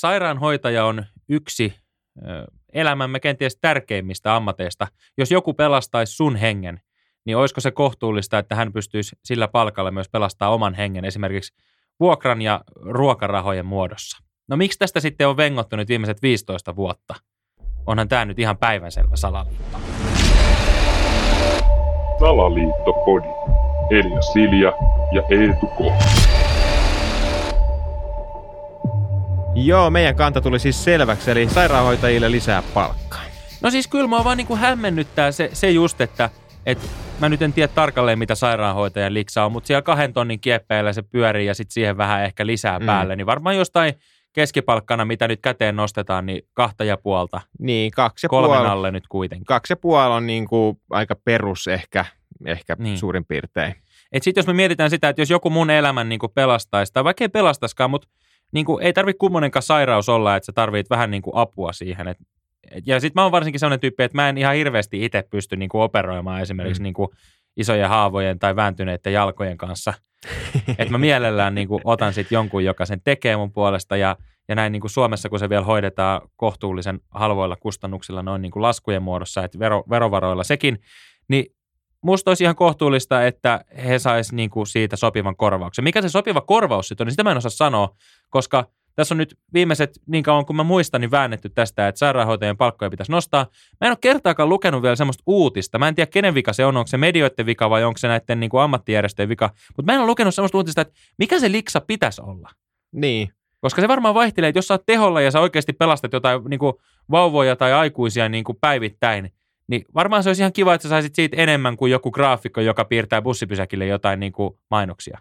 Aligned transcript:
sairaanhoitaja 0.00 0.84
on 0.84 1.04
yksi 1.28 1.74
elämämme 2.72 3.20
kenties 3.20 3.58
tärkeimmistä 3.60 4.36
ammateista. 4.36 4.86
Jos 5.18 5.30
joku 5.30 5.54
pelastaisi 5.54 6.12
sun 6.12 6.36
hengen, 6.36 6.80
niin 7.26 7.36
olisiko 7.36 7.60
se 7.60 7.70
kohtuullista, 7.70 8.38
että 8.38 8.54
hän 8.54 8.72
pystyisi 8.72 9.16
sillä 9.24 9.48
palkalla 9.48 9.90
myös 9.90 10.08
pelastaa 10.08 10.54
oman 10.54 10.74
hengen 10.74 11.04
esimerkiksi 11.04 11.52
vuokran 12.00 12.42
ja 12.42 12.60
ruokarahojen 12.82 13.66
muodossa? 13.66 14.18
No 14.48 14.56
miksi 14.56 14.78
tästä 14.78 15.00
sitten 15.00 15.28
on 15.28 15.36
vengottu 15.36 15.76
nyt 15.76 15.88
viimeiset 15.88 16.22
15 16.22 16.76
vuotta? 16.76 17.14
Onhan 17.86 18.08
tämä 18.08 18.24
nyt 18.24 18.38
ihan 18.38 18.58
päivänselvä 18.58 19.16
salaliitto. 19.16 19.78
Salaliittopodi. 22.18 23.28
Elia 23.90 24.22
Silja 24.22 24.72
ja 25.12 25.22
Eetu 25.30 25.66
K. 25.66 26.39
Joo, 29.64 29.90
meidän 29.90 30.14
kanta 30.16 30.40
tuli 30.40 30.58
siis 30.58 30.84
selväksi, 30.84 31.30
eli 31.30 31.48
sairaanhoitajille 31.48 32.30
lisää 32.30 32.62
palkkaa. 32.74 33.20
No 33.60 33.70
siis 33.70 33.88
kyllä 33.88 34.08
mä 34.08 34.24
vaan 34.24 34.36
niin 34.36 34.46
kuin 34.46 34.60
hämmennyttää 34.60 35.32
se, 35.32 35.50
se 35.52 35.70
just, 35.70 36.00
että 36.00 36.30
et 36.66 36.90
mä 37.20 37.28
nyt 37.28 37.42
en 37.42 37.52
tiedä 37.52 37.72
tarkalleen, 37.74 38.18
mitä 38.18 38.34
sairaanhoitajan 38.34 39.14
liksa 39.14 39.44
on, 39.44 39.52
mutta 39.52 39.66
siellä 39.66 39.82
kahden 39.82 40.12
tonnin 40.12 40.40
kieppeillä 40.40 40.92
se 40.92 41.02
pyörii 41.02 41.46
ja 41.46 41.54
sitten 41.54 41.72
siihen 41.72 41.96
vähän 41.96 42.24
ehkä 42.24 42.46
lisää 42.46 42.78
mm. 42.78 42.86
päälle, 42.86 43.16
niin 43.16 43.26
varmaan 43.26 43.56
jostain 43.56 43.94
keskipalkkana, 44.32 45.04
mitä 45.04 45.28
nyt 45.28 45.40
käteen 45.42 45.76
nostetaan, 45.76 46.26
niin 46.26 46.42
kahta 46.54 46.84
ja 46.84 46.96
puolta. 46.96 47.40
Niin, 47.58 47.90
kaksi 47.90 48.24
ja 48.24 48.28
Kolmen 48.28 48.58
puoli. 48.58 48.68
alle 48.68 48.90
nyt 48.90 49.08
kuitenkin. 49.08 49.44
Kaksi 49.44 49.72
ja 49.72 49.76
puoli 49.76 50.14
on 50.14 50.26
niin 50.26 50.48
kuin 50.48 50.80
aika 50.90 51.14
perus 51.24 51.68
ehkä, 51.68 52.04
ehkä 52.46 52.76
niin. 52.78 52.98
suurin 52.98 53.24
piirtein. 53.24 53.74
Et 54.12 54.22
sitten 54.22 54.42
jos 54.42 54.46
me 54.46 54.52
mietitään 54.52 54.90
sitä, 54.90 55.08
että 55.08 55.22
jos 55.22 55.30
joku 55.30 55.50
mun 55.50 55.70
elämän 55.70 56.08
niin 56.08 56.18
kuin 56.18 56.32
pelastaisi, 56.34 56.92
tai 56.92 57.04
vaikka 57.04 57.24
ei 57.24 57.28
pelastaskaan, 57.28 57.90
mutta 57.90 58.08
niin 58.52 58.66
kuin, 58.66 58.82
ei 58.82 58.92
tarvitse 58.92 59.18
kummonenkaan 59.18 59.62
sairaus 59.62 60.08
olla, 60.08 60.36
että 60.36 60.46
sä 60.46 60.52
tarvit 60.52 60.90
vähän 60.90 61.10
niin 61.10 61.22
kuin 61.22 61.36
apua 61.36 61.72
siihen. 61.72 62.08
Et, 62.08 62.18
et, 62.70 62.86
ja 62.86 63.00
sitten 63.00 63.20
mä 63.20 63.22
oon 63.22 63.32
varsinkin 63.32 63.60
sellainen 63.60 63.80
tyyppi, 63.80 64.02
että 64.02 64.18
mä 64.18 64.28
en 64.28 64.38
ihan 64.38 64.54
hirveästi 64.54 65.04
itse 65.04 65.24
pysty 65.30 65.56
niin 65.56 65.68
kuin 65.68 65.82
operoimaan 65.82 66.40
esimerkiksi 66.40 66.82
mm. 66.82 66.84
niin 66.84 66.94
kuin 66.94 67.08
isojen 67.56 67.88
haavojen 67.88 68.38
tai 68.38 68.56
vääntyneiden 68.56 69.12
jalkojen 69.12 69.56
kanssa. 69.56 69.94
että 70.78 70.92
mä 70.92 70.98
mielellään 70.98 71.54
niin 71.54 71.68
kuin 71.68 71.80
otan 71.84 72.14
sitten 72.14 72.36
jonkun, 72.36 72.64
joka 72.64 72.86
sen 72.86 73.00
tekee 73.04 73.36
mun 73.36 73.52
puolesta 73.52 73.96
ja, 73.96 74.16
ja 74.48 74.54
näin 74.54 74.72
niin 74.72 74.80
kuin 74.80 74.90
Suomessa, 74.90 75.28
kun 75.28 75.38
se 75.38 75.48
vielä 75.48 75.64
hoidetaan 75.64 76.20
kohtuullisen 76.36 77.00
halvoilla 77.10 77.56
kustannuksilla 77.56 78.22
noin 78.22 78.42
niin 78.42 78.52
kuin 78.52 78.62
laskujen 78.62 79.02
muodossa, 79.02 79.44
että 79.44 79.58
vero, 79.58 79.84
verovaroilla 79.90 80.44
sekin, 80.44 80.80
niin 81.28 81.46
musta 82.02 82.30
olisi 82.30 82.44
ihan 82.44 82.56
kohtuullista, 82.56 83.26
että 83.26 83.64
he 83.86 83.98
sais 83.98 84.32
niinku 84.32 84.64
siitä 84.66 84.96
sopivan 84.96 85.36
korvauksen. 85.36 85.84
Mikä 85.84 86.02
se 86.02 86.08
sopiva 86.08 86.40
korvaus 86.40 86.88
sitten 86.88 87.04
on, 87.04 87.06
niin 87.06 87.12
sitä 87.12 87.24
mä 87.24 87.30
en 87.30 87.36
osaa 87.36 87.50
sanoa, 87.50 87.94
koska 88.30 88.64
tässä 88.96 89.14
on 89.14 89.18
nyt 89.18 89.38
viimeiset, 89.52 90.00
niin 90.06 90.24
kauan 90.24 90.46
kuin 90.46 90.56
mä 90.56 90.62
muistan, 90.62 91.00
niin 91.00 91.10
väännetty 91.10 91.48
tästä, 91.48 91.88
että 91.88 91.98
sairaanhoitajien 91.98 92.56
palkkoja 92.56 92.90
pitäisi 92.90 93.12
nostaa. 93.12 93.46
Mä 93.80 93.86
en 93.86 93.90
ole 93.90 93.98
kertaakaan 94.00 94.48
lukenut 94.48 94.82
vielä 94.82 94.96
semmoista 94.96 95.22
uutista. 95.26 95.78
Mä 95.78 95.88
en 95.88 95.94
tiedä, 95.94 96.10
kenen 96.10 96.34
vika 96.34 96.52
se 96.52 96.66
on, 96.66 96.76
onko 96.76 96.86
se 96.86 96.96
medioiden 96.96 97.46
vika 97.46 97.70
vai 97.70 97.84
onko 97.84 97.98
se 97.98 98.08
näiden 98.08 98.40
niin 98.40 98.50
kuin 98.50 98.62
ammattijärjestöjen 98.62 99.28
vika. 99.28 99.50
Mutta 99.76 99.92
mä 99.92 99.94
en 99.94 100.00
ole 100.00 100.06
lukenut 100.06 100.34
semmoista 100.34 100.58
uutista, 100.58 100.80
että 100.80 100.94
mikä 101.18 101.38
se 101.38 101.52
liksa 101.52 101.80
pitäisi 101.80 102.22
olla. 102.22 102.50
Niin. 102.92 103.28
Koska 103.60 103.80
se 103.80 103.88
varmaan 103.88 104.14
vaihtelee, 104.14 104.48
että 104.48 104.58
jos 104.58 104.66
sä 104.66 104.74
oot 104.74 104.86
teholla 104.86 105.20
ja 105.20 105.30
sä 105.30 105.40
oikeasti 105.40 105.72
pelastat 105.72 106.12
jotain 106.12 106.44
niin 106.44 106.60
kuin 106.60 106.72
vauvoja 107.10 107.56
tai 107.56 107.72
aikuisia 107.72 108.28
niin 108.28 108.44
kuin 108.44 108.58
päivittäin, 108.60 109.32
niin 109.70 109.84
varmaan 109.94 110.22
se 110.22 110.28
olisi 110.28 110.42
ihan 110.42 110.52
kiva, 110.52 110.74
että 110.74 110.82
sä 110.82 110.88
saisit 110.88 111.14
siitä 111.14 111.36
enemmän 111.36 111.76
kuin 111.76 111.92
joku 111.92 112.10
graafikko, 112.10 112.60
joka 112.60 112.84
piirtää 112.84 113.22
bussipysäkille 113.22 113.86
jotain 113.86 114.20
niin 114.20 114.32
kuin 114.32 114.58
mainoksia. 114.70 115.18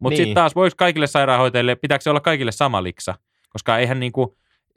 Mutta 0.00 0.10
niin. 0.10 0.16
sitten 0.16 0.34
taas 0.34 0.54
voiko 0.54 0.74
kaikille 0.76 1.06
sairaanhoitajille, 1.06 1.74
pitääkö 1.76 2.02
se 2.02 2.10
olla 2.10 2.20
kaikille 2.20 2.52
sama 2.52 2.82
liksa? 2.82 3.14
Koska 3.48 3.78
eihän 3.78 4.00
niin 4.00 4.12
kuin 4.12 4.28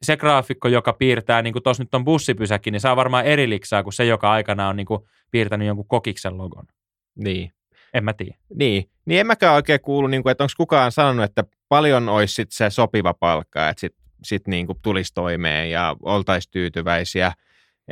se 0.02 0.17
graafikko, 0.17 0.67
joka 0.67 0.94
piirtää, 0.94 1.42
niin 1.42 1.53
kuin 1.53 1.64
tuossa 1.64 1.83
nyt 1.83 1.95
on 1.95 2.05
bussipysäkki, 2.05 2.72
niin 2.72 2.80
saa 2.80 2.95
varmaan 2.95 3.25
eri 3.25 3.50
liksaa 3.50 3.83
kuin 3.83 3.94
se, 3.94 4.05
joka 4.05 4.31
aikana 4.31 4.67
on 4.67 4.75
niin 4.75 4.88
kuin 4.88 4.99
piirtänyt 5.31 5.67
jonkun 5.67 5.88
kokiksen 5.88 6.38
logon. 6.38 6.66
Niin. 7.15 7.52
En 7.93 8.04
mä 8.04 8.14
tiedä. 8.14 8.36
Niin, 8.55 8.89
niin 9.05 9.20
en 9.20 9.27
mäkään 9.27 9.55
oikein 9.55 9.81
kuulu, 9.81 10.08
niin 10.08 10.23
kuin, 10.23 10.31
että 10.31 10.43
onko 10.43 10.54
kukaan 10.58 10.92
sanonut, 10.92 11.26
että 11.26 11.43
paljon 11.70 12.10
olisi 12.10 12.33
sit 12.33 12.52
se 12.52 12.70
sopiva 12.70 13.14
palkka, 13.14 13.70
että 13.70 13.80
sitten 13.80 14.05
sit 14.23 14.48
niin 14.48 14.65
kuin 14.67 14.80
tulisi 14.81 15.14
toimeen 15.14 15.71
ja 15.71 15.95
oltaisiin 16.04 16.52
tyytyväisiä. 16.52 17.31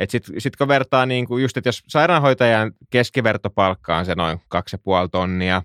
Sitten 0.08 0.40
sit 0.40 0.56
kun 0.56 0.68
vertaa, 0.68 1.06
niin 1.06 1.26
kuin 1.26 1.42
just, 1.42 1.56
että 1.56 1.68
jos 1.68 1.82
sairaanhoitajan 1.88 2.72
keskivertopalkka 2.90 3.96
on 3.96 4.04
se 4.04 4.14
noin 4.14 4.38
2,5 4.38 5.08
tonnia, 5.12 5.62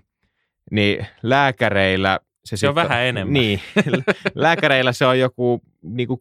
niin 0.70 1.06
lääkäreillä 1.22 2.20
se, 2.44 2.56
se 2.56 2.68
on 2.68 2.74
vähän 2.74 3.02
enemmän. 3.02 3.32
Niin, 3.32 3.60
lääkäreillä 4.34 4.92
se 4.92 5.06
on 5.06 5.18
joku 5.18 5.62
niin 5.82 6.08
kuin 6.08 6.20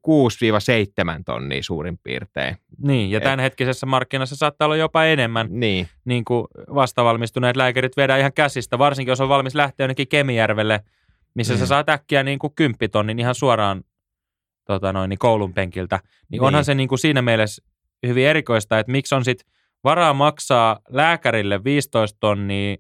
6-7 1.20 1.24
tonnia 1.26 1.64
suurin 1.64 2.00
piirtein. 2.04 2.58
Niin, 2.78 3.12
ja 3.12 3.20
tämänhetkisessä 3.20 3.86
markkinassa 3.86 4.36
saattaa 4.36 4.66
olla 4.66 4.76
jopa 4.76 5.04
enemmän. 5.04 5.48
Niin. 5.50 5.88
Niin 6.06 6.26
kuin 6.26 6.48
vastavalmistuneet 6.76 7.58
lääkärit 7.58 7.98
vedä 7.98 8.18
ihan 8.18 8.34
käsistä, 8.34 8.78
varsinkin 8.78 9.12
jos 9.12 9.22
on 9.22 9.30
valmis 9.30 9.56
lähteä 9.56 9.84
jonnekin 9.84 10.08
Kemijärvelle, 10.08 10.80
missä 11.34 11.54
mm. 11.54 11.60
sä 11.60 11.66
saat 11.66 11.90
äkkiä 11.90 12.24
niin 12.24 12.40
kuin 12.40 12.54
10 12.56 12.92
tonnin 12.92 13.20
ihan 13.20 13.36
suoraan 13.36 13.84
tota 14.66 14.94
noin, 14.94 15.10
niin 15.10 15.20
koulun 15.20 15.54
penkiltä. 15.54 16.00
Niin, 16.04 16.28
niin. 16.30 16.42
onhan 16.42 16.66
se 16.66 16.76
niin 16.76 16.90
kuin 16.90 17.00
siinä 17.00 17.22
mielessä 17.22 17.64
hyvin 18.08 18.28
erikoista, 18.28 18.80
että 18.80 18.92
miksi 18.92 19.16
on 19.16 19.26
sitten 19.26 19.52
varaa 19.84 20.14
maksaa 20.14 20.80
lääkärille 20.90 21.64
15 21.64 22.18
tonnia, 22.20 22.76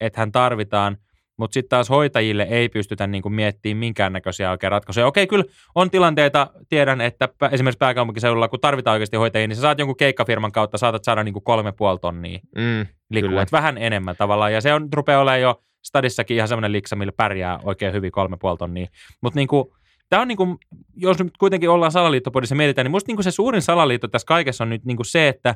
että 0.00 0.20
hän 0.20 0.32
tarvitaan, 0.32 0.96
mutta 1.38 1.54
sitten 1.54 1.68
taas 1.68 1.90
hoitajille 1.90 2.42
ei 2.42 2.68
pystytä 2.68 3.06
niin 3.06 3.22
kuin 3.22 3.32
miettimään 3.32 3.76
minkäännäköisiä 3.76 4.50
oikein 4.50 4.70
ratkaisuja. 4.70 5.06
Okei, 5.06 5.26
kyllä 5.26 5.44
on 5.74 5.90
tilanteita, 5.90 6.50
tiedän, 6.68 7.00
että 7.00 7.28
esimerkiksi 7.50 7.78
pääkaupunkiseudulla, 7.78 8.48
kun 8.48 8.60
tarvitaan 8.60 8.92
oikeasti 8.92 9.16
hoitajia, 9.16 9.48
niin 9.48 9.56
sä 9.56 9.62
saat 9.62 9.78
jonkun 9.78 9.96
keikkafirman 9.96 10.52
kautta, 10.52 10.78
saatat 10.78 11.04
saada 11.04 11.24
niin 11.24 11.32
kuin 11.32 11.44
kolme 11.44 11.72
puoli 11.72 11.98
tonnia 11.98 12.38
mm, 12.56 12.86
likua, 13.10 13.44
vähän 13.52 13.78
enemmän 13.78 14.16
tavallaan. 14.16 14.52
Ja 14.52 14.60
se 14.60 14.74
on, 14.74 14.88
rupeaa 14.94 15.20
olemaan 15.20 15.40
jo 15.40 15.62
stadissakin 15.84 16.36
ihan 16.36 16.48
semmoinen 16.48 16.72
liksa, 16.72 16.96
millä 16.96 17.12
pärjää 17.16 17.58
oikein 17.62 17.92
hyvin 17.92 18.12
kolme 18.12 18.36
puoli 18.40 18.56
tonnia. 18.56 18.86
Mutta 19.22 19.38
niin 19.38 19.48
kuin, 19.48 19.64
tämä 20.08 20.22
on 20.22 20.28
niin 20.28 20.36
kuin, 20.36 20.58
jos 20.96 21.18
nyt 21.18 21.36
kuitenkin 21.38 21.70
ollaan 21.70 21.92
salaliittopodissa 21.92 22.54
mietitään, 22.54 22.84
niin 22.84 22.90
musta 22.90 23.08
niin 23.08 23.16
kuin 23.16 23.24
se 23.24 23.30
suurin 23.30 23.62
salaliitto 23.62 24.08
tässä 24.08 24.26
kaikessa 24.26 24.64
on 24.64 24.70
nyt 24.70 24.84
niin 24.84 24.96
kuin 24.96 25.06
se, 25.06 25.28
että 25.28 25.54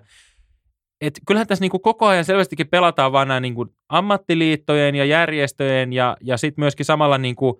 et 1.00 1.20
kyllähän 1.26 1.46
tässä 1.46 1.62
niin 1.62 1.70
kuin 1.70 1.80
koko 1.80 2.06
ajan 2.06 2.24
selvästikin 2.24 2.68
pelataan 2.68 3.12
vaan 3.12 3.28
nämä 3.28 3.40
niin 3.40 3.54
kuin 3.54 3.68
ammattiliittojen 3.88 4.94
ja 4.94 5.04
järjestöjen 5.04 5.92
ja, 5.92 6.16
ja 6.20 6.36
sitten 6.36 6.62
myöskin 6.62 6.86
samalla 6.86 7.18
niin 7.18 7.36
kuin 7.36 7.54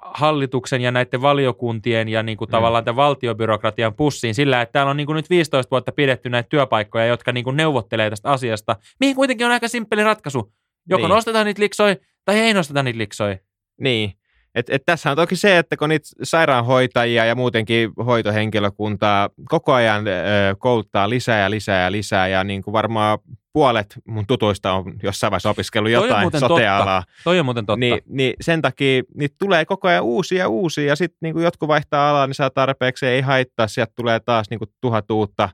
hallituksen 0.00 0.80
ja 0.80 0.90
näiden 0.90 1.22
valiokuntien 1.22 2.08
ja 2.08 2.22
niin 2.22 2.38
kuin 2.38 2.48
mm. 2.48 2.50
tavallaan 2.50 2.84
tämän 2.84 2.96
valtiobyrokratian 2.96 3.94
pussiin 3.94 4.34
sillä, 4.34 4.62
että 4.62 4.72
täällä 4.72 4.90
on 4.90 4.96
niin 4.96 5.06
kuin 5.06 5.16
nyt 5.16 5.30
15 5.30 5.70
vuotta 5.70 5.92
pidetty 5.92 6.28
näitä 6.28 6.48
työpaikkoja, 6.48 7.06
jotka 7.06 7.32
niin 7.32 7.44
kuin 7.44 7.56
neuvottelee 7.56 8.10
tästä 8.10 8.30
asiasta, 8.30 8.76
mihin 9.00 9.16
kuitenkin 9.16 9.46
on 9.46 9.52
aika 9.52 9.68
simppeli 9.68 10.04
ratkaisu. 10.04 10.52
Joko 10.88 11.02
niin. 11.02 11.14
nostetaan 11.14 11.46
niitä 11.46 11.62
liksoja 11.62 11.96
tai 12.24 12.38
ei 12.38 12.54
nosteta 12.54 12.82
niitä 12.82 12.98
liksoja. 12.98 13.38
Niin. 13.80 14.12
Et, 14.54 14.66
et 14.70 14.82
tässä 14.86 15.10
on 15.10 15.16
toki 15.16 15.36
se, 15.36 15.58
että 15.58 15.76
kun 15.76 15.88
niitä 15.88 16.08
sairaanhoitajia 16.22 17.24
ja 17.24 17.34
muutenkin 17.34 17.90
hoitohenkilökuntaa 18.06 19.28
koko 19.48 19.72
ajan 19.72 20.06
ö, 20.08 20.10
kouluttaa 20.58 21.10
lisää 21.10 21.40
ja 21.40 21.50
lisää 21.50 21.84
ja 21.84 21.92
lisää, 21.92 22.28
ja 22.28 22.44
niin 22.44 22.62
kuin 22.62 22.72
varmaan 22.72 23.18
puolet 23.52 23.86
mun 24.06 24.26
tutuista 24.26 24.72
on 24.72 24.94
jossain 25.02 25.30
vaiheessa 25.30 25.50
opiskellut 25.50 25.92
jotain 25.92 26.30
sotealaa. 26.38 27.04
Toi 27.24 27.38
on 27.38 27.44
muuten 27.44 27.66
totta. 27.66 27.80
Niin, 27.80 28.00
niin 28.06 28.34
sen 28.40 28.62
takia 28.62 29.02
niitä 29.14 29.34
tulee 29.38 29.64
koko 29.64 29.88
ajan 29.88 30.04
uusia 30.04 30.38
ja 30.38 30.48
uusia, 30.48 30.86
ja 30.86 30.96
sitten 30.96 31.18
niin 31.20 31.42
jotkut 31.42 31.68
vaihtaa 31.68 32.10
alaa, 32.10 32.26
niin 32.26 32.34
saa 32.34 32.50
tarpeeksi, 32.50 33.06
ei 33.06 33.20
haittaa, 33.20 33.68
sieltä 33.68 33.92
tulee 33.96 34.20
taas 34.20 34.50
niin 34.50 34.58
kuin 34.58 34.70
tuhat 34.80 35.10
uutta 35.10 35.48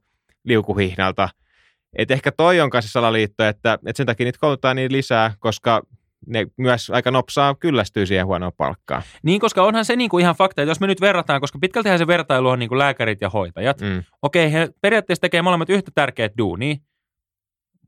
liukuhihnalta. 0.45 1.29
Et 1.99 2.11
ehkä 2.11 2.33
toi 2.33 2.61
on 2.61 2.71
kanssa 2.71 2.91
salaliitto, 2.91 3.45
että, 3.45 3.73
että 3.75 3.97
sen 3.97 4.06
takia 4.06 4.25
niitä 4.25 4.39
kouluttaa 4.41 4.75
niin 4.75 4.93
lisää, 4.93 5.35
koska 5.39 5.83
ne 6.26 6.47
myös 6.56 6.91
aika 6.91 7.10
nopsaa 7.10 7.54
kyllästyy 7.54 8.06
siihen 8.06 8.26
huonoon 8.26 8.53
palkkaan. 8.56 9.03
Niin, 9.22 9.41
koska 9.41 9.62
onhan 9.62 9.84
se 9.84 9.97
niin 9.97 10.10
kuin 10.10 10.22
ihan 10.22 10.34
fakta, 10.34 10.62
että 10.62 10.70
jos 10.70 10.81
me 10.81 10.87
nyt 10.87 11.00
verrataan, 11.00 11.41
koska 11.41 11.59
pitkältihän 11.59 11.98
se 11.98 12.06
vertailu 12.06 12.48
on 12.48 12.58
niin 12.58 12.69
kuin 12.69 12.78
lääkärit 12.78 13.20
ja 13.20 13.31
hoitajat. 13.31 13.81
Mm. 13.81 14.02
Okei, 14.23 14.52
he 14.52 14.69
periaatteessa 14.81 15.20
tekee 15.20 15.43
molemmat 15.43 15.70
yhtä 15.70 15.90
tärkeät 15.94 16.32
duunia, 16.38 16.76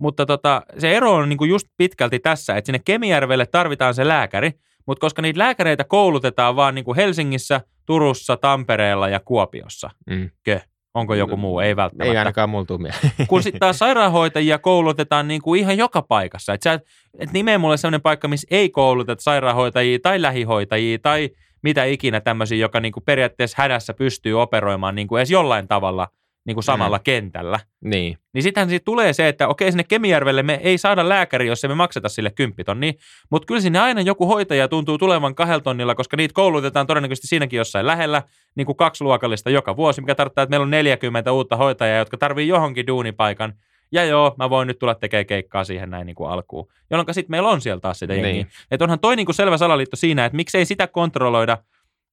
mutta 0.01 0.27
tota, 0.27 0.63
se 0.79 0.97
ero 0.97 1.13
on 1.13 1.29
niin 1.29 1.39
kuin 1.39 1.51
just 1.51 1.69
pitkälti 1.77 2.19
tässä, 2.19 2.57
että 2.57 2.67
sinne 2.67 2.81
Kemijärvelle 2.85 3.47
tarvitaan 3.47 3.95
se 3.95 4.09
lääkäri, 4.09 4.53
mutta 4.87 5.01
koska 5.01 5.23
niitä 5.23 5.39
lääkäreitä 5.39 5.85
koulutetaan 5.85 6.57
vaan 6.57 6.75
niin 6.75 6.85
kuin 6.85 6.97
Helsingissä, 6.97 7.61
Turussa, 7.87 8.37
Tampereella 8.37 9.09
ja 9.09 9.21
Kuopiossa, 9.21 9.91
mm. 10.11 10.31
kö? 10.45 10.61
Onko 10.99 11.15
joku 11.15 11.37
muu? 11.37 11.61
Ei 11.61 11.77
välttämättä. 11.77 12.13
Ei 12.13 12.19
ainakaan 12.19 12.51
mulla 12.51 12.65
tuu 12.65 12.79
Kun 13.29 13.43
sitten 13.43 13.61
taas 13.61 13.79
sairaanhoitajia 13.79 14.59
koulutetaan 14.59 15.29
niin 15.29 15.43
kuin 15.43 15.61
ihan 15.61 15.79
joka 15.79 16.03
paikassa. 16.03 16.53
Että 16.53 16.73
et, 16.73 16.83
et 17.19 17.33
nimeen 17.33 17.61
mulle 17.61 17.77
sellainen 17.77 18.03
paikka, 18.03 18.29
missä 18.29 18.47
ei 18.51 18.71
kouluteta 18.71 19.23
sairaanhoitajia 19.23 19.99
tai 20.03 20.23
lähihoitajia 20.23 20.99
tai 20.99 21.31
mitä 21.63 21.85
ikinä 21.85 22.21
tämmöisiä, 22.21 22.59
joka 22.59 22.81
niin 22.81 22.93
kuin 22.93 23.05
periaatteessa 23.05 23.63
hädässä 23.63 23.95
pystyy 23.95 24.43
operoimaan 24.43 24.95
niin 24.95 25.09
kuin 25.09 25.19
edes 25.19 25.31
jollain 25.31 25.69
tavalla 25.69 26.09
niin 26.49 26.55
kuin 26.57 26.65
samalla 26.65 26.97
mm. 26.97 27.03
kentällä. 27.05 27.61
Niin. 27.85 28.19
Niin 28.33 28.43
sittenhän 28.43 28.69
siitä 28.69 28.85
tulee 28.85 29.13
se, 29.13 29.29
että 29.29 29.49
okei 29.49 29.73
sinne 29.73 29.85
Kemijärvelle 29.85 30.43
me 30.43 30.61
ei 30.63 30.79
saada 30.79 31.09
lääkäri, 31.09 31.47
jos 31.47 31.65
emme 31.65 31.75
makseta 31.75 32.09
sille 32.09 32.31
kymppitonni, 32.31 32.99
mutta 33.31 33.47
kyllä 33.47 33.61
sinne 33.61 33.79
aina 33.79 34.01
joku 34.01 34.27
hoitaja 34.27 34.69
tuntuu 34.69 34.99
tulevan 34.99 35.35
kahdella 35.35 35.61
tonnilla, 35.61 35.95
koska 35.95 36.17
niitä 36.17 36.35
koulutetaan 36.35 36.87
todennäköisesti 36.87 37.27
siinäkin 37.27 37.57
jossain 37.57 37.87
lähellä, 37.87 38.23
niin 38.55 38.67
kuin 38.67 38.77
kaksi 38.77 39.05
luokallista 39.05 39.51
joka 39.51 39.77
vuosi, 39.77 40.01
mikä 40.01 40.15
tarkoittaa, 40.15 40.43
että 40.43 40.51
meillä 40.51 40.65
on 40.65 40.71
40 40.71 41.33
uutta 41.33 41.57
hoitajaa, 41.57 41.99
jotka 41.99 42.17
tarvii 42.17 42.49
johonkin 42.49 42.87
duunipaikan, 42.87 43.53
ja 43.93 44.05
joo, 44.05 44.35
mä 44.39 44.51
voin 44.51 44.69
nyt 44.69 44.79
tulla 44.79 44.95
tekemään 44.95 45.27
keikkaa 45.27 45.65
siihen 45.65 45.91
näin 45.91 46.07
niin 46.07 46.17
kuin 46.17 46.31
alkuun. 46.31 46.69
Jolloin 46.91 47.15
sitten 47.15 47.31
meillä 47.31 47.49
on 47.49 47.61
sieltä 47.61 47.81
taas 47.81 47.99
sitä 47.99 48.15
jengiä. 48.15 48.33
Niin. 48.33 48.47
Että 48.71 48.85
onhan 48.85 49.01
toi 49.01 49.17
niin 49.17 49.27
kuin 49.27 49.37
selvä 49.37 49.57
salaliitto 49.57 49.97
siinä, 49.97 50.25
että 50.25 50.37
miksei 50.37 50.65
sitä 50.65 50.87
kontrolloida, 50.87 51.59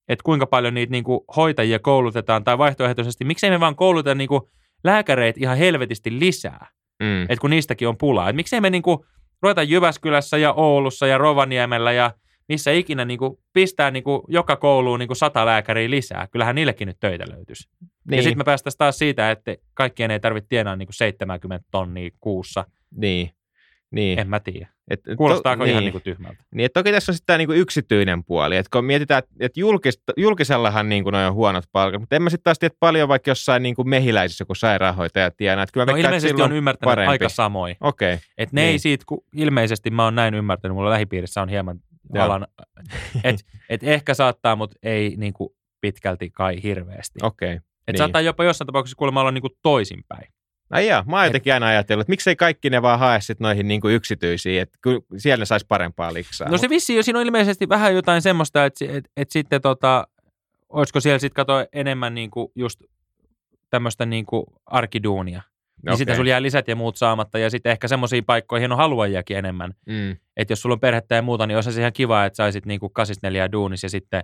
että 0.08 0.24
kuinka 0.24 0.46
paljon 0.46 0.74
niitä 0.74 0.92
niin 0.92 1.04
kuin 1.04 1.20
hoitajia 1.36 1.80
koulutetaan, 1.80 2.44
tai 2.44 2.58
vaihtoehtoisesti, 2.58 3.26
miksei 3.26 3.50
me 3.50 3.60
vaan 3.60 3.76
kouluteta 3.76 4.16
niin 4.16 4.28
kuin 4.28 4.42
lääkäreitä 4.84 5.40
ihan 5.42 5.58
helvetisti 5.58 6.20
lisää, 6.20 6.68
mm. 7.04 7.24
että 7.24 7.42
kun 7.42 7.50
niistäkin 7.50 7.88
on 7.88 7.98
pulaa. 7.98 8.30
Että 8.30 8.36
miksei 8.36 8.62
me 8.62 8.70
niin 8.70 8.84
kuin 8.84 8.98
ruveta 9.42 9.64
Jyväskylässä 9.64 10.38
ja 10.38 10.54
Oulussa 10.54 11.08
ja 11.08 11.18
Rovaniemellä 11.18 11.92
ja 11.92 12.12
missä 12.50 12.72
ikinä 12.72 13.06
niin 13.06 13.20
kuin 13.20 13.38
pistää 13.54 13.92
niin 13.92 14.04
kuin 14.04 14.22
joka 14.28 14.56
kouluun 14.56 15.00
niin 15.00 15.08
kuin 15.08 15.18
sata 15.18 15.46
lääkäriä 15.46 15.90
lisää. 15.90 16.28
Kyllähän 16.28 16.56
niillekin 16.56 16.88
nyt 16.88 17.00
töitä 17.00 17.26
löytyisi. 17.30 17.70
Niin. 18.10 18.18
Ja 18.18 18.24
sitten 18.24 18.38
me 18.38 18.44
päästäisiin 18.44 18.78
taas 18.78 18.98
siitä, 18.98 19.32
että 19.32 19.56
kaikkien 19.74 20.12
ei 20.12 20.20
tarvitse 20.20 20.48
tienaa 20.48 20.76
niin 20.76 20.88
kuin 20.88 20.96
70 20.96 21.68
tonnia 21.72 22.10
kuussa. 22.20 22.66
Niin. 22.96 23.30
Niin. 23.92 24.20
En 24.20 24.30
mä 24.30 24.40
tiedä. 24.40 24.68
Et, 24.90 25.02
Kuulostaako 25.18 25.64
to, 25.64 25.70
ihan 25.70 25.84
niin. 25.84 25.94
Niin 25.94 26.02
tyhmältä? 26.02 26.44
Niin, 26.56 26.70
toki 26.74 26.92
tässä 26.92 27.12
on 27.12 27.14
sitten 27.16 27.26
tämä 27.26 27.38
niin 27.38 27.52
yksityinen 27.52 28.24
puoli. 28.24 28.58
Että 28.58 28.70
kun 28.74 28.86
mietitään, 28.86 29.24
että 29.40 29.60
julkis, 29.60 30.02
julkisellahan 30.18 30.90
niin 30.90 31.04
kuin 31.04 31.16
on 31.16 31.34
huonot 31.34 31.64
palkat, 31.72 32.00
mutta 32.00 32.16
en 32.16 32.22
mä 32.22 32.30
sitten 32.30 32.44
taas 32.44 32.60
tiedä 32.60 32.76
paljon 32.80 33.10
vaikka 33.10 33.32
jossain 33.32 33.64
niin 33.64 33.76
kuin 33.76 33.90
mehiläisissä 33.90 34.42
joku 34.42 34.56
sairaanhoitaja 34.56 35.32
tienaa. 35.32 35.66
Kyllä 35.74 35.86
no 35.86 35.96
ilmeisesti 35.96 36.42
on 36.42 36.52
ymmärtänyt 36.52 36.92
parempi. 36.92 37.12
aika 37.12 37.30
samoin. 37.30 37.76
Okei. 37.82 38.14
Okay. 38.14 38.26
Että 38.38 38.56
ne 38.56 38.62
niin. 38.62 38.72
ei 38.72 38.80
siitä, 38.80 39.06
kun 39.08 39.24
ilmeisesti 39.36 39.92
mä 39.92 40.04
oon 40.04 40.16
näin 40.16 40.34
ymmärtänyt, 40.34 40.76
mulla 40.76 40.90
lähipiirissä 40.90 41.42
on 41.42 41.50
hieman 41.50 41.80
alan, 42.18 42.48
että 43.24 43.44
et 43.70 43.84
ehkä 43.84 44.14
saattaa, 44.14 44.56
mutta 44.56 44.78
ei 44.84 45.16
niin 45.18 45.34
kuin 45.34 45.50
pitkälti 45.82 46.30
kai 46.30 46.64
hirveästi. 46.64 47.20
Okei. 47.24 47.48
Okay. 47.48 47.56
Että 47.56 47.92
niin. 47.92 47.98
saattaa 47.98 48.22
jopa 48.22 48.44
jossain 48.44 48.66
tapauksessa 48.66 48.98
kuulemma 48.98 49.22
olla 49.22 49.32
niin 49.32 49.42
kuin 49.42 49.54
toisinpäin. 49.62 50.35
Ai 50.70 50.88
jaa, 50.88 51.04
mä 51.08 51.18
oon 51.18 51.26
jotenkin 51.26 51.54
aina 51.54 51.68
ajatellut, 51.68 52.02
että 52.02 52.12
miksei 52.12 52.36
kaikki 52.36 52.70
ne 52.70 52.82
vaan 52.82 53.00
hae 53.00 53.22
sit 53.22 53.40
noihin 53.40 53.68
niin 53.68 53.82
kuin 53.82 53.96
yksityisiin, 53.96 54.62
että 54.62 54.80
siellä 55.18 55.42
ne 55.42 55.46
saisi 55.46 55.66
parempaa 55.70 56.14
liksaa. 56.14 56.50
No 56.50 56.58
se 56.58 56.70
vissi, 56.70 57.04
siinä 57.04 57.20
on 57.20 57.26
ilmeisesti 57.26 57.70
vähän 57.70 57.96
jotain 57.96 58.22
semmoista, 58.22 58.66
että, 58.66 58.86
että, 58.86 59.10
että 59.18 59.34
sitten 59.34 59.62
tota, 59.62 60.08
olisiko 60.70 61.00
siellä 61.00 61.20
sitten 61.20 61.36
katoa 61.36 61.66
enemmän 61.74 62.16
niin 62.16 62.32
kuin 62.32 62.52
just 62.56 62.82
tämmöistä 63.70 64.06
niin 64.06 64.26
kuin 64.26 64.46
arkiduunia. 64.66 65.42
Niin 65.42 65.90
okay. 65.90 65.98
sitten 65.98 66.16
sulla 66.16 66.30
jää 66.30 66.42
lisät 66.42 66.68
ja 66.68 66.76
muut 66.76 66.98
saamatta 66.98 67.40
ja 67.40 67.50
sitten 67.50 67.72
ehkä 67.72 67.88
semmoisiin 67.88 68.26
paikkoihin 68.26 68.72
on 68.72 68.78
haluajiakin 68.78 69.38
enemmän. 69.38 69.74
Mm. 69.86 70.18
Että 70.38 70.52
jos 70.52 70.62
sulla 70.62 70.74
on 70.74 70.80
perhettä 70.80 71.16
ja 71.16 71.22
muuta, 71.22 71.48
niin 71.48 71.56
olisi 71.56 71.80
ihan 71.80 71.94
kiva, 71.94 72.26
että 72.26 72.38
saisit 72.38 72.66
niin 72.66 72.80
kuin 72.80 72.94
kasista 72.94 73.28
neljää 73.28 73.52
duunis 73.52 73.84
ja 73.84 73.90
sitten 73.90 74.24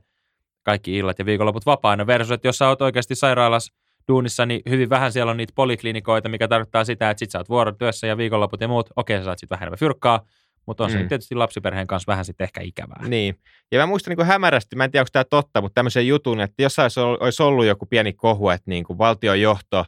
kaikki 0.63 0.97
illat 0.97 1.19
ja 1.19 1.25
viikonloput 1.25 1.65
vapaana 1.65 2.07
versus, 2.07 2.31
että 2.31 2.47
jos 2.47 2.57
sä 2.57 2.67
oot 2.67 2.81
oikeasti 2.81 3.15
sairaalassa 3.15 3.73
duunissa, 4.07 4.45
niin 4.45 4.61
hyvin 4.69 4.89
vähän 4.89 5.11
siellä 5.11 5.29
on 5.31 5.37
niitä 5.37 5.53
poliklinikoita, 5.55 6.29
mikä 6.29 6.47
tarkoittaa 6.47 6.85
sitä, 6.85 7.09
että 7.09 7.19
sit 7.19 7.31
sä 7.31 7.37
oot 7.37 7.49
vuorotyössä 7.49 8.07
ja 8.07 8.17
viikonloput 8.17 8.61
ja 8.61 8.67
muut, 8.67 8.89
okei 8.95 9.17
sä 9.17 9.23
saat 9.23 9.39
sitten 9.39 9.55
vähän 9.55 9.63
enemmän 9.63 9.79
fyrkkaa, 9.79 10.25
mutta 10.65 10.83
on 10.83 10.91
mm. 10.91 10.97
se 10.97 11.03
tietysti 11.03 11.35
lapsiperheen 11.35 11.87
kanssa 11.87 12.11
vähän 12.11 12.25
sitten 12.25 12.43
ehkä 12.43 12.61
ikävää. 12.61 13.07
Niin. 13.07 13.35
Ja 13.71 13.79
mä 13.79 13.85
muistan 13.85 14.15
niin 14.17 14.27
hämärästi, 14.27 14.75
mä 14.75 14.83
en 14.83 14.91
tiedä 14.91 15.01
onko 15.01 15.09
tämä 15.11 15.23
totta, 15.23 15.61
mutta 15.61 15.75
tämmöisen 15.75 16.07
jutun, 16.07 16.41
että 16.41 16.63
jos 16.63 16.75
olisi 17.19 17.43
ollut 17.43 17.65
joku 17.65 17.85
pieni 17.85 18.13
kohu, 18.13 18.49
että 18.49 18.69
niin 18.69 18.83
kuin 18.83 18.97
valtion 18.97 19.41
johto 19.41 19.85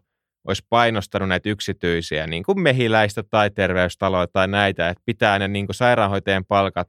olisi 0.48 0.66
painostanut 0.70 1.30
näitä 1.30 1.50
yksityisiä, 1.50 2.28
niin 2.28 2.44
kuin 2.44 2.62
mehiläistä 2.62 3.24
tai 3.24 3.50
terveystaloja 3.50 4.28
tai 4.28 4.48
näitä, 4.48 4.90
että 4.90 5.04
pitää 5.06 5.40
ne 5.40 5.48
niin 5.48 5.68
kuin 5.68 5.76
sairaanhoitajien 5.76 6.46
palkat 6.46 6.88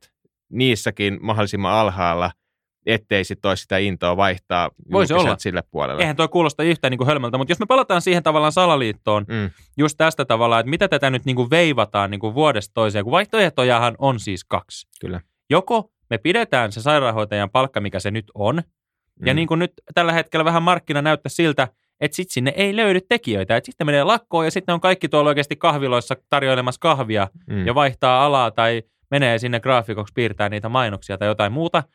niissäkin 0.52 1.18
mahdollisimman 1.22 1.72
alhaalla– 1.72 2.30
ettei 2.86 3.24
sitten 3.24 3.48
olisi 3.48 3.62
sitä 3.62 3.78
intoa 3.78 4.16
vaihtaa 4.16 4.70
Voisi 4.92 5.14
olla. 5.14 5.36
sille 5.38 5.62
puolelle. 5.70 6.02
Eihän 6.02 6.16
tuo 6.16 6.28
kuulosta 6.28 6.62
yhtään 6.62 6.90
niin 6.90 6.98
kuin 6.98 7.06
hölmöltä, 7.06 7.38
mutta 7.38 7.52
jos 7.52 7.58
me 7.58 7.66
palataan 7.66 8.02
siihen 8.02 8.22
tavallaan 8.22 8.52
salaliittoon, 8.52 9.24
mm. 9.28 9.50
just 9.76 9.98
tästä 9.98 10.24
tavalla, 10.24 10.60
että 10.60 10.70
mitä 10.70 10.88
tätä 10.88 11.10
nyt 11.10 11.24
niin 11.24 11.36
kuin 11.36 11.50
veivataan 11.50 12.10
niin 12.10 12.20
kuin 12.20 12.34
vuodesta 12.34 12.74
toiseen, 12.74 13.04
kun 13.04 13.10
vaihtoehtojahan 13.10 13.94
on 13.98 14.20
siis 14.20 14.44
kaksi. 14.44 14.86
Kyllä. 15.00 15.20
Joko 15.50 15.90
me 16.10 16.18
pidetään 16.18 16.72
se 16.72 16.82
sairaanhoitajan 16.82 17.50
palkka, 17.50 17.80
mikä 17.80 18.00
se 18.00 18.10
nyt 18.10 18.30
on, 18.34 18.56
mm. 18.56 19.26
ja 19.26 19.34
niin 19.34 19.48
kuin 19.48 19.58
nyt 19.58 19.72
tällä 19.94 20.12
hetkellä 20.12 20.44
vähän 20.44 20.62
markkina 20.62 21.02
näyttää 21.02 21.30
siltä, 21.30 21.68
että 22.00 22.16
sitten 22.16 22.34
sinne 22.34 22.52
ei 22.56 22.76
löydy 22.76 23.00
tekijöitä. 23.08 23.56
Että 23.56 23.66
sitten 23.66 23.86
menee 23.86 24.04
lakkoon 24.04 24.44
ja 24.44 24.50
sitten 24.50 24.72
on 24.72 24.80
kaikki 24.80 25.08
tuolla 25.08 25.30
oikeasti 25.30 25.56
kahviloissa 25.56 26.16
tarjoilemassa 26.30 26.80
kahvia 26.80 27.28
mm. 27.46 27.66
ja 27.66 27.74
vaihtaa 27.74 28.24
alaa 28.24 28.50
tai 28.50 28.82
menee 29.10 29.38
sinne 29.38 29.60
graafikoksi 29.60 30.12
piirtää 30.14 30.48
niitä 30.48 30.68
mainoksia 30.68 31.18
tai 31.18 31.28
jotain 31.28 31.52
muuta– 31.52 31.82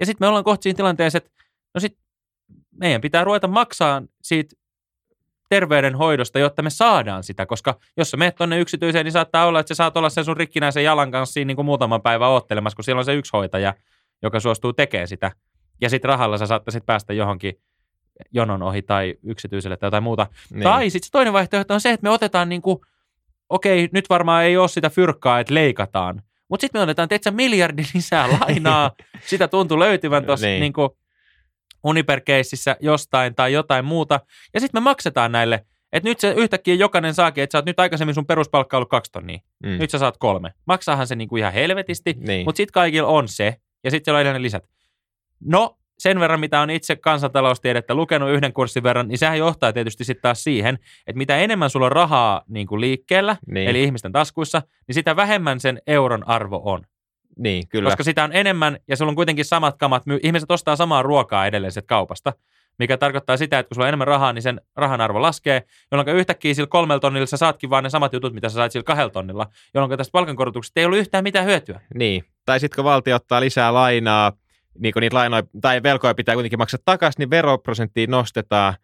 ja 0.00 0.06
sitten 0.06 0.24
me 0.24 0.28
ollaan 0.28 0.44
kohta 0.44 0.62
siinä 0.62 0.76
tilanteessa, 0.76 1.18
että 1.18 1.30
no 1.74 1.80
sit 1.80 1.98
meidän 2.70 3.00
pitää 3.00 3.24
ruveta 3.24 3.48
maksaa 3.48 4.02
siitä 4.22 4.56
terveydenhoidosta, 5.48 6.38
jotta 6.38 6.62
me 6.62 6.70
saadaan 6.70 7.22
sitä, 7.22 7.46
koska 7.46 7.78
jos 7.96 8.10
sä 8.10 8.16
menet 8.16 8.34
tuonne 8.34 8.60
yksityiseen, 8.60 9.04
niin 9.04 9.12
saattaa 9.12 9.46
olla, 9.46 9.60
että 9.60 9.74
sä 9.74 9.76
saat 9.76 9.96
olla 9.96 10.10
sen 10.10 10.24
sun 10.24 10.36
rikkinäisen 10.36 10.84
jalan 10.84 11.10
kanssa 11.10 11.32
siinä 11.32 11.46
niin 11.46 11.56
kuin 11.56 11.66
muutaman 11.66 12.02
päivän 12.02 12.28
oottelemassa, 12.28 12.76
kun 12.76 12.84
siellä 12.84 12.98
on 12.98 13.04
se 13.04 13.14
yksi 13.14 13.30
hoitaja, 13.32 13.74
joka 14.22 14.40
suostuu 14.40 14.72
tekemään 14.72 15.08
sitä. 15.08 15.32
Ja 15.80 15.90
sitten 15.90 16.08
rahalla 16.08 16.38
sä 16.38 16.46
saattaisit 16.46 16.86
päästä 16.86 17.12
johonkin 17.12 17.54
jonon 18.30 18.62
ohi 18.62 18.82
tai 18.82 19.14
yksityiselle 19.22 19.76
tai 19.76 19.86
jotain 19.86 20.02
muuta. 20.02 20.26
Niin. 20.50 20.62
Tai 20.62 20.90
sitten 20.90 21.10
toinen 21.12 21.32
vaihtoehto 21.32 21.74
on 21.74 21.80
se, 21.80 21.90
että 21.90 22.04
me 22.04 22.10
otetaan 22.10 22.48
niin 22.48 22.62
kuin, 22.62 22.78
okei, 23.48 23.88
nyt 23.92 24.10
varmaan 24.10 24.44
ei 24.44 24.56
ole 24.56 24.68
sitä 24.68 24.90
fyrkkaa, 24.90 25.40
että 25.40 25.54
leikataan, 25.54 26.22
mutta 26.50 26.60
sitten 26.60 26.78
me 26.78 26.82
otetaan, 26.82 27.08
teetsä, 27.08 27.30
miljardi 27.30 27.82
lisää 27.94 28.28
lainaa. 28.40 28.90
Sitä 29.30 29.48
tuntuu 29.48 29.78
löytyvän 29.78 30.24
tuossa 30.24 30.46
niin. 30.46 30.60
niin 30.60 30.72
uniper 31.84 32.20
jostain 32.80 33.34
tai 33.34 33.52
jotain 33.52 33.84
muuta. 33.84 34.20
Ja 34.54 34.60
sitten 34.60 34.82
me 34.82 34.84
maksetaan 34.84 35.32
näille. 35.32 35.64
Että 35.92 36.08
nyt 36.08 36.20
se 36.20 36.34
yhtäkkiä 36.36 36.74
jokainen 36.74 37.14
saakin, 37.14 37.44
että 37.44 37.52
sä 37.52 37.58
oot 37.58 37.66
nyt 37.66 37.80
aikaisemmin 37.80 38.14
sun 38.14 38.26
peruspalkka 38.26 38.76
ollut 38.76 38.88
kaksi 38.88 39.12
tonnia. 39.12 39.38
Mm. 39.64 39.78
Nyt 39.78 39.90
sä 39.90 39.98
saat 39.98 40.16
kolme. 40.16 40.54
Maksaahan 40.66 41.06
se 41.06 41.16
niinku 41.16 41.36
ihan 41.36 41.52
helvetisti, 41.52 42.14
niin. 42.18 42.44
mutta 42.44 42.56
sitten 42.56 42.72
kaikilla 42.72 43.08
on 43.08 43.28
se. 43.28 43.56
Ja 43.84 43.90
sitten 43.90 44.14
siellä 44.14 44.30
on 44.30 44.42
lisät. 44.42 44.64
No, 45.40 45.78
sen 46.00 46.20
verran, 46.20 46.40
mitä 46.40 46.60
on 46.60 46.70
itse 46.70 46.96
kansantaloustiedettä 46.96 47.94
lukenut 47.94 48.30
yhden 48.30 48.52
kurssin 48.52 48.82
verran, 48.82 49.08
niin 49.08 49.18
sehän 49.18 49.38
johtaa 49.38 49.72
tietysti 49.72 50.04
sitten 50.04 50.22
taas 50.22 50.44
siihen, 50.44 50.78
että 51.06 51.18
mitä 51.18 51.36
enemmän 51.36 51.70
sulla 51.70 51.86
on 51.86 51.92
rahaa 51.92 52.42
niin 52.48 52.66
kuin 52.66 52.80
liikkeellä, 52.80 53.36
niin. 53.46 53.68
eli 53.68 53.82
ihmisten 53.82 54.12
taskuissa, 54.12 54.62
niin 54.86 54.94
sitä 54.94 55.16
vähemmän 55.16 55.60
sen 55.60 55.82
euron 55.86 56.28
arvo 56.28 56.62
on. 56.64 56.82
Niin, 57.38 57.68
kyllä. 57.68 57.88
Koska 57.88 58.04
sitä 58.04 58.24
on 58.24 58.32
enemmän, 58.32 58.78
ja 58.88 58.96
sulla 58.96 59.10
on 59.10 59.16
kuitenkin 59.16 59.44
samat 59.44 59.76
kamat, 59.78 60.02
ihmiset 60.22 60.50
ostaa 60.50 60.76
samaa 60.76 61.02
ruokaa 61.02 61.46
edelleen 61.46 61.72
kaupasta, 61.86 62.32
mikä 62.78 62.96
tarkoittaa 62.96 63.36
sitä, 63.36 63.58
että 63.58 63.68
kun 63.68 63.74
sulla 63.74 63.84
on 63.84 63.88
enemmän 63.88 64.06
rahaa, 64.06 64.32
niin 64.32 64.42
sen 64.42 64.60
rahan 64.76 65.00
arvo 65.00 65.22
laskee, 65.22 65.62
jolloin 65.92 66.16
yhtäkkiä 66.16 66.54
sillä 66.54 66.66
kolmella 66.66 67.00
tonnilla 67.00 67.26
sä 67.26 67.36
saatkin 67.36 67.70
vaan 67.70 67.84
ne 67.84 67.90
samat 67.90 68.12
jutut, 68.12 68.34
mitä 68.34 68.48
sä 68.48 68.54
sait 68.54 68.72
sillä 68.72 68.84
kahdella 68.84 69.10
tonnilla, 69.10 69.46
jolloin 69.74 69.98
tästä 69.98 70.12
palkankorotuksesta 70.12 70.80
ei 70.80 70.86
ollut 70.86 70.98
yhtään 70.98 71.24
mitään 71.24 71.46
hyötyä. 71.46 71.80
Niin, 71.94 72.24
tai 72.46 72.60
sitten 72.60 72.76
kun 72.76 72.84
valtio 72.84 73.16
ottaa 73.16 73.40
lisää 73.40 73.74
lainaa, 73.74 74.32
niin 74.78 74.94
niitä 75.00 75.16
lainoja 75.16 75.42
tai 75.60 75.82
velkoja 75.82 76.14
pitää 76.14 76.34
kuitenkin 76.34 76.58
maksaa 76.58 76.80
takaisin, 76.84 77.18
niin 77.18 77.30
veroprosenttia 77.30 78.06
nostetaan. 78.06 78.74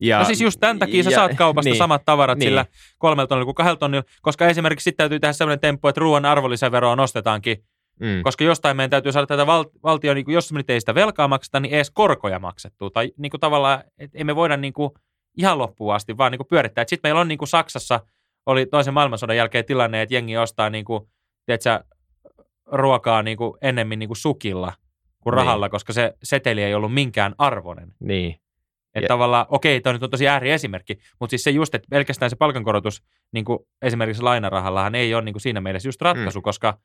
Ja, 0.00 0.18
no 0.18 0.24
siis 0.24 0.40
just 0.40 0.60
tämän 0.60 0.78
takia 0.78 0.96
ja, 0.96 1.04
sä 1.04 1.10
saat 1.10 1.34
kaupasta 1.34 1.68
niin, 1.68 1.78
samat 1.78 2.02
tavarat 2.04 2.38
niin. 2.38 2.46
sillä 2.46 2.66
kolmella 2.98 3.26
tonnilla 3.26 3.44
kuin 3.44 3.54
kahdella 3.54 3.76
tonnilla, 3.76 4.04
koska 4.22 4.46
esimerkiksi 4.46 4.84
sitten 4.84 5.04
täytyy 5.04 5.20
tehdä 5.20 5.32
sellainen 5.32 5.60
temppu, 5.60 5.88
että 5.88 6.00
ruoan 6.00 6.24
arvonlisäveroa 6.24 6.96
nostetaankin, 6.96 7.64
mm. 8.00 8.22
koska 8.22 8.44
jostain 8.44 8.76
meidän 8.76 8.90
täytyy 8.90 9.12
saada 9.12 9.26
tätä 9.26 9.46
val- 9.46 9.70
valtio, 9.82 10.14
niin 10.14 10.24
jos 10.28 10.52
me 10.52 10.58
nyt 10.58 10.70
ei 10.70 10.80
sitä 10.80 10.94
velkaa 10.94 11.28
makseta, 11.28 11.60
niin 11.60 11.74
edes 11.74 11.90
korkoja 11.90 12.38
maksettua. 12.38 12.90
Tai 12.90 13.12
niin 13.16 13.30
kuin 13.30 13.40
tavallaan, 13.40 13.84
että 13.98 14.18
ei 14.18 14.24
me 14.24 14.36
voida 14.36 14.56
niin 14.56 14.72
kuin 14.72 14.90
ihan 15.38 15.58
loppuun 15.58 15.94
asti 15.94 16.16
vaan 16.16 16.32
niin 16.32 16.38
kuin 16.38 16.48
pyörittää. 16.48 16.84
Sitten 16.88 17.08
meillä 17.08 17.20
on 17.20 17.28
niin 17.28 17.38
kuin 17.38 17.48
Saksassa, 17.48 18.00
oli 18.46 18.66
toisen 18.66 18.94
maailmansodan 18.94 19.36
jälkeen 19.36 19.64
tilanne, 19.64 20.02
että 20.02 20.14
jengi 20.14 20.36
ostaa 20.36 20.70
niin 20.70 20.84
kuin, 20.84 21.08
tiedätkö, 21.46 21.84
ruokaa 22.66 23.22
niin 23.22 23.36
kuin 23.36 23.58
ennemmin 23.62 23.98
niin 23.98 24.08
kuin 24.08 24.16
sukilla– 24.16 24.72
kuin 25.24 25.32
niin. 25.32 25.46
rahalla, 25.46 25.68
koska 25.68 25.92
se 25.92 26.14
seteli 26.22 26.62
ei 26.62 26.74
ollut 26.74 26.94
minkään 26.94 27.34
arvoinen. 27.38 27.92
Niin. 28.00 28.34
Että 28.94 29.04
ja... 29.04 29.08
tavallaan, 29.08 29.46
okei, 29.48 29.80
toi 29.80 29.92
nyt 29.92 30.02
on 30.02 30.10
tosi 30.10 30.28
ääriesimerkki, 30.28 30.98
mutta 31.20 31.30
siis 31.30 31.42
se 31.42 31.50
just, 31.50 31.74
että 31.74 31.86
pelkästään 31.90 32.30
se 32.30 32.36
palkankorotus 32.36 33.02
niin 33.32 33.44
kuin 33.44 33.58
esimerkiksi 33.82 34.22
lainarahallahan 34.22 34.94
ei 34.94 35.14
ole 35.14 35.22
niin 35.22 35.32
kuin 35.32 35.40
siinä 35.40 35.60
mielessä 35.60 35.88
just 35.88 36.02
ratkaisu, 36.02 36.38
mm. 36.38 36.42
koska 36.42 36.78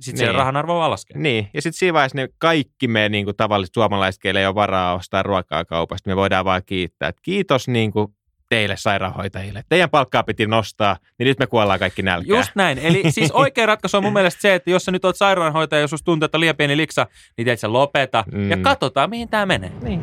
sitten 0.00 0.24
niin. 0.24 0.32
se 0.32 0.38
rahan 0.38 0.56
arvo 0.56 0.90
laskee. 0.90 1.18
Niin, 1.18 1.50
ja 1.54 1.62
sitten 1.62 1.78
siinä 1.78 1.92
vaiheessa 1.92 2.18
ne 2.18 2.28
kaikki 2.38 2.88
me 2.88 3.08
niin 3.08 3.24
kuin 3.24 3.36
tavalliset 3.36 3.74
suomalaiset, 3.74 4.22
keille 4.22 4.40
ei 4.40 4.46
ole 4.46 4.54
varaa 4.54 4.94
ostaa 4.94 5.22
ruokaa 5.22 5.64
kaupasta, 5.64 6.10
me 6.10 6.16
voidaan 6.16 6.44
vaan 6.44 6.62
kiittää, 6.66 7.08
että 7.08 7.22
kiitos 7.22 7.68
niin 7.68 7.92
kuin 7.92 8.08
teille 8.48 8.76
sairaanhoitajille. 8.76 9.62
Teidän 9.68 9.90
palkkaa 9.90 10.22
piti 10.22 10.46
nostaa, 10.46 10.96
niin 11.18 11.26
nyt 11.26 11.38
me 11.38 11.46
kuollaan 11.46 11.78
kaikki 11.78 12.02
nälkään. 12.02 12.38
Just 12.38 12.50
näin. 12.54 12.78
Eli 12.78 13.02
siis 13.10 13.30
oikea 13.42 13.66
ratkaisu 13.66 13.96
on 13.96 14.02
mun 14.02 14.12
mielestä 14.12 14.40
se, 14.40 14.54
että 14.54 14.70
jos 14.70 14.84
sä 14.84 14.92
nyt 14.92 15.04
oot 15.04 15.16
sairaanhoitaja 15.16 15.80
ja 15.80 15.88
jos 15.90 16.02
tuntuu, 16.04 16.24
että 16.24 16.36
on 16.36 16.40
liian 16.40 16.56
pieni 16.56 16.76
liksa, 16.76 17.06
niin 17.36 17.44
teet 17.44 17.60
sä 17.60 17.72
lopeta 17.72 18.24
mm. 18.32 18.50
ja 18.50 18.56
katsotaan, 18.56 19.10
mihin 19.10 19.28
tämä 19.28 19.46
menee. 19.46 19.72
Niin. 19.82 20.02